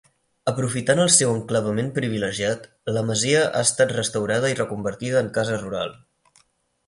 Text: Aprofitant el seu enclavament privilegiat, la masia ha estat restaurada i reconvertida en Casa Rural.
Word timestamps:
Aprofitant 0.51 0.99
el 1.01 1.09
seu 1.15 1.33
enclavament 1.33 1.91
privilegiat, 1.97 2.63
la 2.95 3.03
masia 3.09 3.43
ha 3.49 3.61
estat 3.67 3.93
restaurada 3.97 4.53
i 4.53 4.57
reconvertida 4.61 5.21
en 5.25 5.29
Casa 5.39 5.61
Rural. 5.65 5.97